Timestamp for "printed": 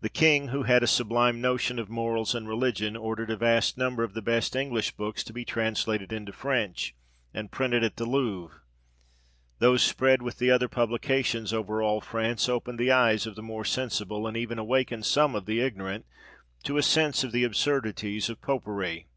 7.50-7.82